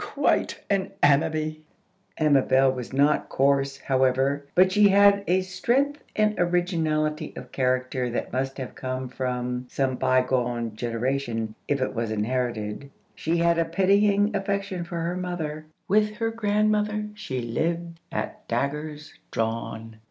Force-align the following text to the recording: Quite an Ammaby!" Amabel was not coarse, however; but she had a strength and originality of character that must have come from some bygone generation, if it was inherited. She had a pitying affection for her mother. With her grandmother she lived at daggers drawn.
Quite 0.01 0.59
an 0.67 0.89
Ammaby!" 1.03 1.59
Amabel 2.17 2.71
was 2.71 2.91
not 2.91 3.29
coarse, 3.29 3.77
however; 3.77 4.47
but 4.55 4.71
she 4.71 4.87
had 4.89 5.23
a 5.27 5.41
strength 5.43 6.03
and 6.15 6.33
originality 6.39 7.33
of 7.35 7.51
character 7.51 8.09
that 8.09 8.33
must 8.33 8.57
have 8.57 8.73
come 8.73 9.09
from 9.09 9.67
some 9.69 9.97
bygone 9.97 10.75
generation, 10.75 11.53
if 11.67 11.79
it 11.81 11.93
was 11.93 12.09
inherited. 12.09 12.89
She 13.13 13.37
had 13.37 13.59
a 13.59 13.65
pitying 13.65 14.35
affection 14.35 14.83
for 14.85 14.99
her 15.01 15.15
mother. 15.15 15.67
With 15.87 16.15
her 16.15 16.31
grandmother 16.31 17.09
she 17.13 17.39
lived 17.39 17.99
at 18.11 18.47
daggers 18.47 19.13
drawn. 19.29 19.97